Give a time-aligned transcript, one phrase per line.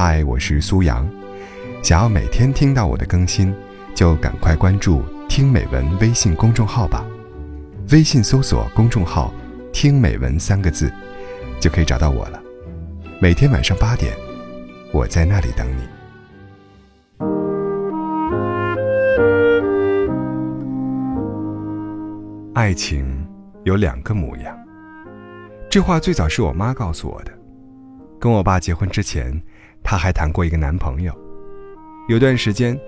[0.00, 1.04] 嗨，我是苏阳。
[1.82, 3.52] 想要每天听到我的更新，
[3.96, 7.04] 就赶快关注“听美文”微信公众号吧。
[7.90, 9.34] 微信搜索公众号
[9.74, 10.88] “听美文”三个字，
[11.58, 12.40] 就可以找到我了。
[13.20, 14.16] 每天晚上八点，
[14.92, 15.82] 我在那里等你。
[22.54, 23.26] 爱情
[23.64, 24.56] 有两个模样，
[25.68, 27.32] 这话最早是我妈告诉我的。
[28.20, 29.40] 跟我爸结婚之前，
[29.82, 31.12] 她还谈过一个男朋友。
[32.08, 32.78] 有段时间，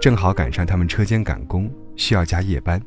[0.00, 2.80] 正好赶上他们车间赶工，需要加夜班。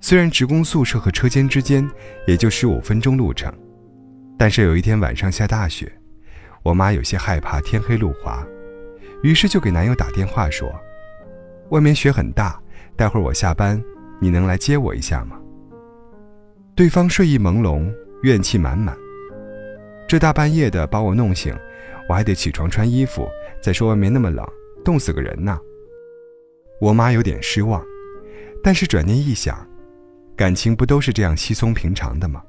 [0.00, 1.88] 虽然职工宿舍和车间之间
[2.26, 3.52] 也就十五分钟路程，
[4.38, 5.92] 但是有一天晚上下大雪，
[6.62, 8.44] 我妈有些害怕天黑路滑，
[9.22, 10.72] 于是就给男友打电话说
[11.70, 12.60] ：“外面雪很大，
[12.96, 13.80] 待会儿我下班，
[14.20, 15.38] 你能来接我一下吗？”
[16.74, 17.92] 对方睡意朦胧，
[18.22, 18.96] 怨气满满。
[20.10, 21.56] 这大半夜的把我弄醒，
[22.08, 23.30] 我还得起床穿衣服。
[23.62, 24.44] 再说外面那么冷，
[24.84, 25.56] 冻死个人呢。
[26.80, 27.80] 我妈有点失望，
[28.60, 29.64] 但是转念一想，
[30.34, 32.42] 感情不都是这样稀松平常的吗？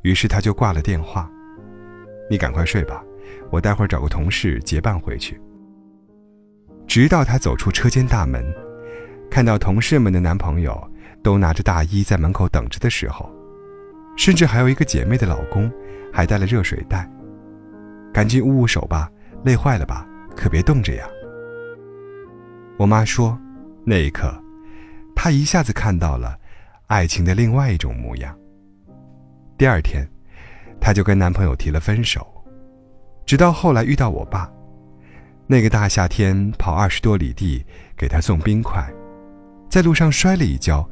[0.00, 1.30] 于是她就挂了电话。
[2.30, 3.04] 你赶快睡吧，
[3.50, 5.38] 我待会儿找个同事结伴回去。
[6.86, 8.42] 直到她走出车间大门，
[9.30, 10.82] 看到同事们的男朋友
[11.22, 13.30] 都拿着大衣在门口等着的时候，
[14.20, 15.72] 甚至还有一个姐妹的老公。
[16.12, 17.08] 还带了热水袋，
[18.12, 19.08] 赶紧捂捂手吧，
[19.44, 20.04] 累坏了吧？
[20.36, 21.06] 可别冻着呀。
[22.76, 23.38] 我妈说，
[23.86, 24.28] 那一刻，
[25.14, 26.36] 她一下子看到了
[26.88, 28.36] 爱情的另外一种模样。
[29.56, 30.04] 第二天，
[30.80, 32.26] 她就跟男朋友提了分手，
[33.24, 34.50] 直到后来遇到我爸，
[35.46, 37.64] 那个大夏天跑二十多里地
[37.96, 38.84] 给她送冰块，
[39.70, 40.84] 在路上摔了一跤，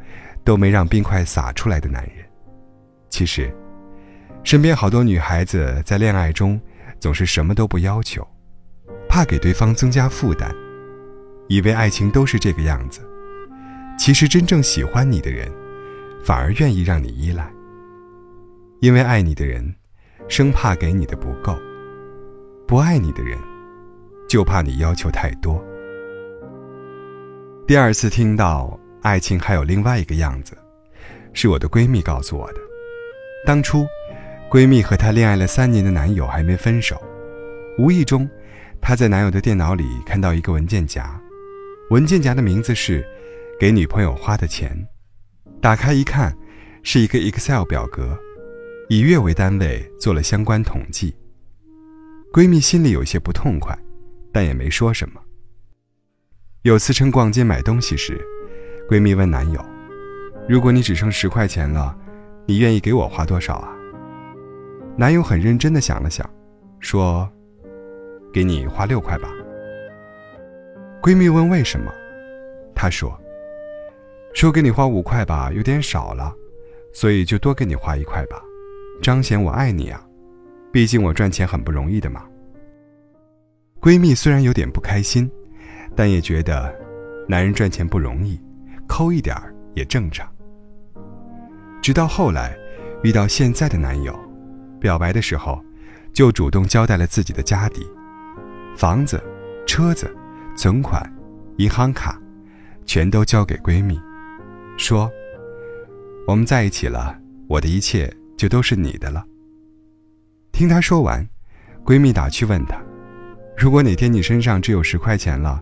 [0.45, 2.25] 都没让冰块洒出来的男人，
[3.09, 3.55] 其实。
[4.45, 6.59] 身边好多女孩子在恋爱中
[7.01, 8.27] 总是什么都不要求，
[9.09, 10.51] 怕给对方增加负担，
[11.49, 13.01] 以为爱情都是这个样子。
[13.99, 15.53] 其实真正喜欢你的人，
[16.25, 17.53] 反而愿意让你依赖，
[18.81, 19.75] 因为爱你的人
[20.29, 21.59] 生怕给你的不够，
[22.67, 23.37] 不爱你的人
[24.29, 25.63] 就怕你要求太多。
[27.67, 30.57] 第二次听到爱情还有另外一个样子，
[31.35, 32.61] 是我的闺蜜告诉我的，
[33.47, 33.87] 当初。
[34.51, 36.99] 闺蜜和她恋爱了三年的男友还没分手，
[37.77, 38.27] 无意中，
[38.81, 41.21] 她在男友的电脑里看到一个文件夹，
[41.91, 43.07] 文件夹的名字是
[43.61, 44.75] “给女朋友花的钱”。
[45.61, 46.35] 打开一看，
[46.83, 48.19] 是一个 Excel 表格，
[48.89, 51.15] 以月为单位做了相关统计。
[52.33, 53.79] 闺蜜心里有些不痛快，
[54.33, 55.21] 但也没说什么。
[56.63, 58.19] 有次趁逛街买东西时，
[58.89, 59.63] 闺蜜问男友
[60.49, 61.95] ：“如果你只剩十块钱了，
[62.49, 63.77] 你愿意给我花多少啊？”
[64.97, 66.29] 男友很认真的想了想，
[66.81, 67.31] 说
[68.33, 69.29] ：“给你花六块吧。”
[71.03, 71.93] 闺蜜问为什么，
[72.75, 73.17] 她说
[74.33, 76.35] ：“说给你花五块吧，有点少了，
[76.93, 78.43] 所以就多给你花一块吧，
[79.03, 80.03] 彰显我爱你啊，
[80.73, 82.25] 毕竟我赚钱很不容易的嘛。”
[83.79, 85.31] 闺蜜虽然有点不开心，
[85.95, 86.75] 但也觉得
[87.29, 88.41] 男人赚钱不容易，
[88.89, 90.27] 抠一点儿也正常。
[91.83, 92.57] 直到后来
[93.03, 94.19] 遇到现在的男友。
[94.81, 95.61] 表白的时候，
[96.13, 97.85] 就主动交代了自己的家底，
[98.77, 99.23] 房子、
[99.67, 100.15] 车子、
[100.57, 101.03] 存款、
[101.57, 102.21] 银行卡，
[102.87, 104.01] 全都交给闺蜜，
[104.77, 105.11] 说
[106.29, 107.19] ：“我们在一起了，
[107.49, 109.25] 我的一切就都是你的了。”
[110.53, 111.29] 听她说完，
[111.85, 112.81] 闺蜜打趣问她
[113.59, 115.61] ：“如果哪天你身上只有十块钱了，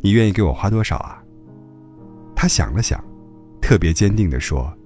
[0.00, 1.22] 你愿意给我花多少啊？”
[2.34, 3.02] 她想了想，
[3.62, 4.76] 特别坚定地说：“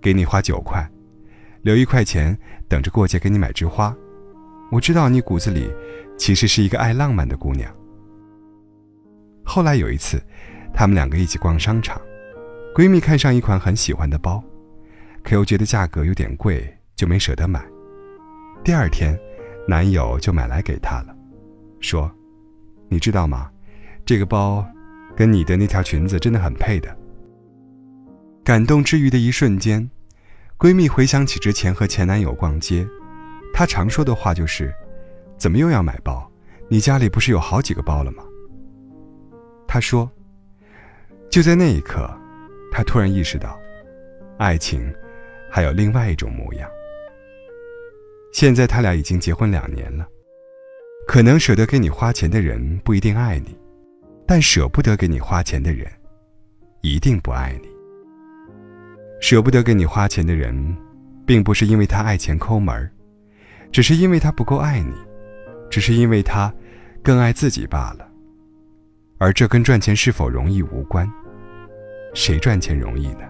[0.00, 0.88] 给你花九块。”
[1.62, 2.38] 留一块钱，
[2.68, 3.94] 等着过节给你买枝花。
[4.70, 5.68] 我知道你骨子里
[6.16, 7.74] 其实是一个爱浪漫的姑娘。
[9.44, 10.22] 后来有一次，
[10.72, 12.00] 他们两个一起逛商场，
[12.74, 14.42] 闺蜜看上一款很喜欢的包，
[15.24, 16.64] 可又觉得价格有点贵，
[16.94, 17.64] 就没舍得买。
[18.62, 19.18] 第二天，
[19.66, 21.16] 男友就买来给她了，
[21.80, 22.10] 说
[22.88, 23.50] ：“你知道吗？
[24.06, 24.64] 这个包
[25.16, 26.96] 跟你的那条裙子真的很配的。”
[28.48, 29.90] 感动之余的一瞬间。
[30.56, 32.88] 闺蜜回想起之前和前男友逛街，
[33.52, 34.74] 她常说的话就是
[35.36, 36.26] ：“怎么又要买包？
[36.66, 38.24] 你家里不是有好几个包了吗？”
[39.68, 40.10] 她说
[41.28, 42.10] ：“就在那一刻，
[42.72, 43.60] 她突然意识到，
[44.38, 44.90] 爱情
[45.50, 46.66] 还有另外一种模样。
[48.32, 50.08] 现在他俩已经结婚两年了，
[51.06, 53.54] 可能舍得给你花钱的人不一定爱你，
[54.26, 55.86] 但舍不得给你花钱的人，
[56.80, 57.68] 一定不爱你。”
[59.20, 60.76] 舍不得给你花钱的人，
[61.26, 62.90] 并不是因为他爱钱抠门儿，
[63.72, 64.94] 只是因为他不够爱你，
[65.70, 66.52] 只是因为他
[67.02, 68.08] 更爱自己罢了。
[69.18, 71.10] 而这跟赚钱是否容易无关。
[72.14, 73.24] 谁赚钱容易呢？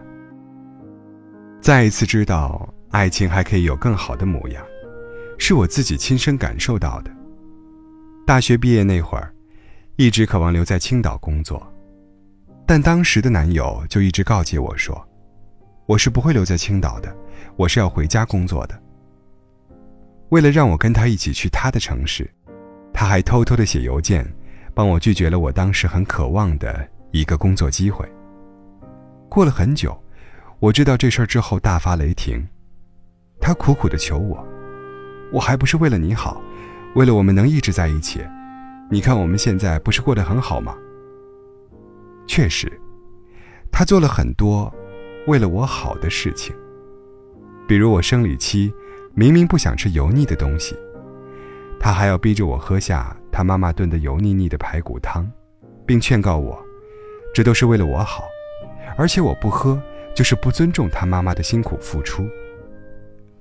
[1.60, 4.64] 再一次知道爱情还可以有更好的模样，
[5.38, 7.10] 是我自己亲身感受到的。
[8.26, 9.32] 大学毕业那会儿，
[9.96, 11.66] 一直渴望留在青岛工作，
[12.66, 14.94] 但当时的男友就一直告诫我说
[15.88, 17.16] ：“我是不会留在青岛的，
[17.56, 18.78] 我是要回家工作的。”
[20.28, 22.30] 为了让我跟他一起去他的城市，
[22.92, 24.30] 他还偷偷的写邮件，
[24.74, 28.06] 帮我拒绝了我当时很渴望的一个工作机会。
[29.30, 29.98] 过了很久，
[30.58, 32.46] 我知道这事儿之后大发雷霆，
[33.40, 34.46] 他苦苦的求我，
[35.32, 36.38] 我还不是为了你好，
[36.96, 38.20] 为了我们能一直在一起，
[38.90, 40.76] 你看我们现在不是过得很好吗？
[42.26, 42.70] 确实，
[43.72, 44.70] 他做了很多
[45.28, 46.56] 为了我好的事情，
[47.68, 48.72] 比如我生理期。
[49.14, 50.76] 明明不想吃油腻的东西，
[51.80, 55.28] 他还要逼着我喝下他妈妈炖的油腻腻的排骨汤，
[55.84, 56.56] 并劝告我，
[57.34, 58.22] 这都是为了我好，
[58.96, 59.82] 而且我不喝
[60.14, 62.28] 就是不尊重他妈妈的辛苦付出。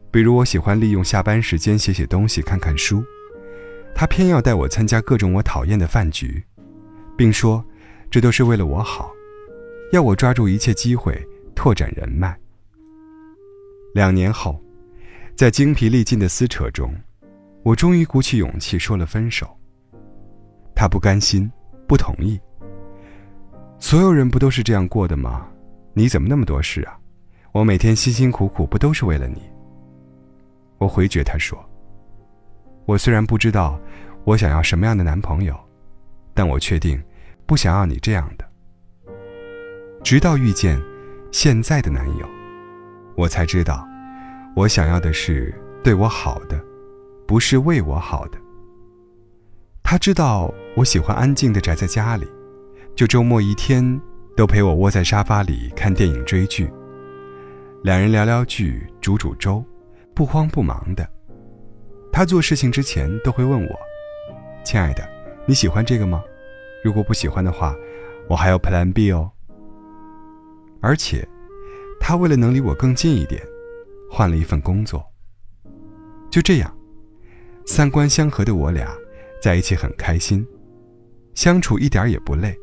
[0.09, 3.03] 比如我喜欢利用下班时间写写东西、看看书，
[3.93, 6.43] 他偏要带我参加各种我讨厌的饭局，
[7.15, 7.63] 并说
[8.09, 9.11] 这都是为了我好，
[9.91, 11.23] 要我抓住一切机会
[11.57, 12.39] 拓展人脉。
[13.93, 14.57] 两年后。
[15.35, 16.91] 在精疲力尽的撕扯中，
[17.61, 19.47] 我终于鼓起勇气说了分手。
[20.73, 21.47] 他不甘心，
[21.87, 22.39] 不同意。
[23.77, 25.47] 所有人不都是这样过的吗？
[25.93, 26.97] 你怎么那么多事啊？
[27.51, 29.43] 我每天辛辛苦苦不都是为了你？
[30.79, 31.63] 我回绝他说
[32.87, 33.79] ：“我虽然不知道
[34.23, 35.55] 我想要什么样的男朋友，
[36.33, 36.99] 但我确定
[37.45, 38.49] 不想要你这样的。”
[40.03, 40.81] 直到遇见
[41.39, 42.27] 现在的男友，
[43.15, 43.87] 我才知道。
[44.55, 45.53] 我想要的是
[45.83, 46.59] 对我好的，
[47.27, 48.39] 不是为我好的。
[49.83, 52.27] 他知道我喜欢安静的宅在家里，
[52.95, 54.01] 就周末一天
[54.35, 56.67] 都陪我窝在沙发里看电影追剧，
[57.83, 59.63] 两人聊聊剧，煮煮粥，
[60.15, 61.07] 不慌不忙的。
[62.11, 63.75] 他做事情之前都会问我
[64.65, 65.07] ：“亲爱的，
[65.45, 66.23] 你喜欢这个吗？
[66.83, 67.75] 如果不喜欢的话，
[68.27, 69.29] 我还有 Plan B 哦。”
[70.81, 71.27] 而且，
[71.99, 73.41] 他为了能离我更近一点。
[74.09, 75.05] 换了一份工作。
[76.31, 76.77] 就这样，
[77.65, 78.95] 三观相合的我俩
[79.41, 80.47] 在一起很开心，
[81.35, 82.57] 相处一点也不累，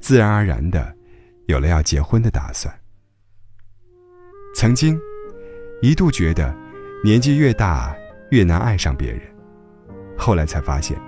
[0.00, 0.96] 自然而然的
[1.44, 2.74] 有了要结婚的打算。
[4.54, 4.98] 曾经
[5.82, 6.56] 一度觉得
[7.04, 7.94] 年纪越大
[8.30, 9.20] 越难爱上别人，
[10.16, 10.98] 后来才发现，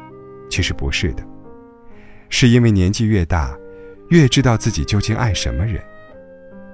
[0.50, 1.26] 其实不是的，
[2.28, 3.58] 是因为年纪越大，
[4.10, 5.82] 越知道自己究竟爱什么人，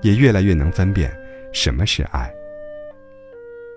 [0.02, 1.11] 也越来越能分辨
[1.52, 2.31] 什么是爱。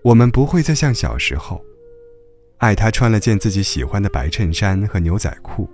[0.03, 1.63] 我们不会再像小时候，
[2.57, 5.69] 爱他穿了件自己喜欢的白衬衫和牛仔裤，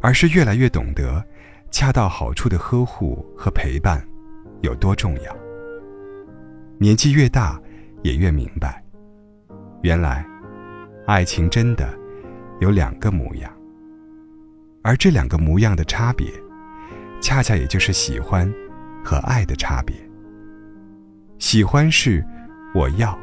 [0.00, 1.24] 而是越来越懂得，
[1.70, 4.06] 恰到好处的呵护和陪伴，
[4.60, 5.36] 有多重要。
[6.78, 7.60] 年纪越大，
[8.02, 8.82] 也越明白，
[9.82, 10.26] 原来，
[11.06, 11.88] 爱情真的
[12.60, 13.50] 有两个模样，
[14.82, 16.26] 而这两个模样的差别，
[17.20, 18.52] 恰恰也就是喜欢
[19.04, 19.96] 和爱的差别。
[21.38, 22.24] 喜欢是。
[22.74, 23.14] 我要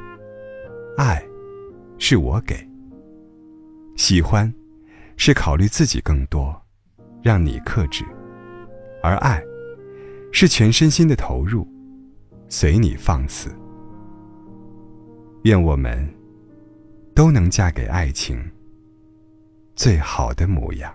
[0.95, 1.19] 爱，
[1.97, 2.55] 是我给；
[3.95, 4.53] 喜欢，
[5.17, 6.55] 是考虑自己更多，
[7.23, 8.03] 让你克制；
[9.01, 9.41] 而爱，
[10.31, 11.67] 是全身心的投入，
[12.47, 13.49] 随你放肆。
[15.45, 16.07] 愿我们
[17.15, 18.39] 都能嫁给爱情
[19.75, 20.93] 最好的模样。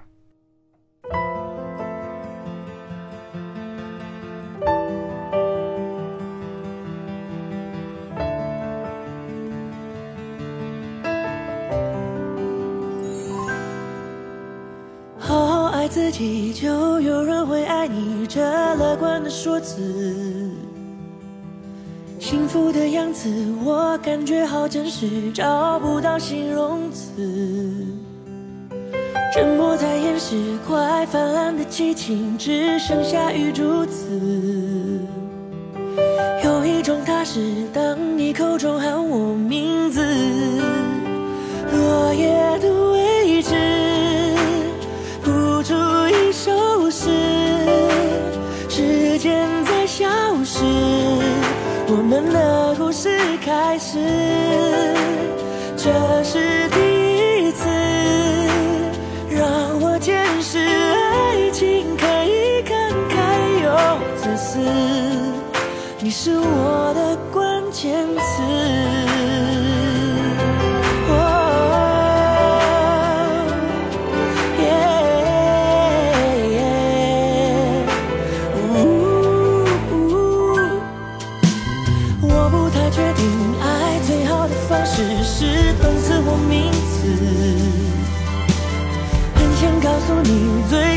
[16.55, 18.41] 就有人会爱你，这
[18.77, 19.83] 乐观的说辞，
[22.21, 23.29] 幸福的样子，
[23.65, 27.85] 我感觉好真实，找不到形容词。
[29.35, 34.07] 沉默在掩饰快泛滥的激情，只剩下雨珠子。
[36.45, 37.41] 有一种踏实，
[37.73, 40.01] 当你口中喊我名字，
[53.05, 53.99] 是开始，
[55.77, 55.93] 这
[56.25, 56.79] 是第
[57.45, 57.69] 一次
[59.29, 62.73] 让我见识爱情可以慷
[63.11, 63.15] 慨
[63.63, 63.69] 又
[64.17, 64.59] 自私。
[65.99, 69.04] 你是我的关键词。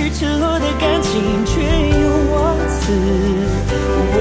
[0.10, 2.94] 赤裸的感情，却又忘词。
[4.14, 4.18] 哦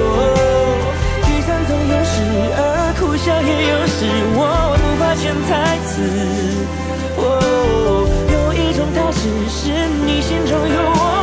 [1.23, 2.14] 沮丧总有时，
[2.59, 2.61] 而
[2.99, 3.99] 苦笑也有时，
[4.35, 4.40] 我
[4.83, 5.50] 不怕潜台
[5.87, 5.95] 词。
[7.16, 7.23] 哦，
[8.33, 9.59] 有一种踏实，是
[10.05, 11.15] 你心中有我。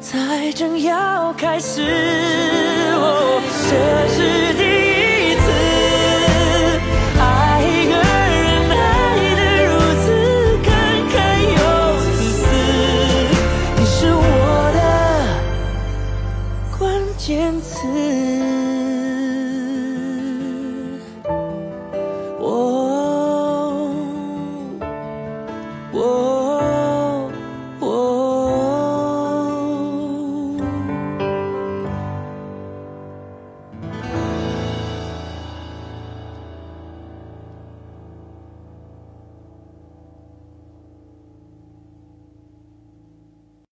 [0.00, 1.82] 才正要开始，
[2.94, 3.72] 哦，这
[4.14, 4.81] 是第。